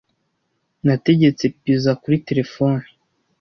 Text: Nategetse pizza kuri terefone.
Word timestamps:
Nategetse 0.85 1.43
pizza 1.61 1.91
kuri 2.01 2.17
terefone. 2.27 2.85